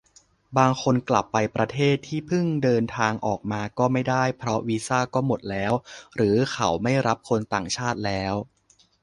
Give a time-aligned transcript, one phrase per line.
[0.57, 5.73] บางคนกลับไปประเทศที่เพิ่งเดินทางออกมาก็ไม่ได้ เพราะวีซ่าก็หมดแล้ว
[6.15, 8.33] หรือเขาไม่รับคนต่างชาติแล้ว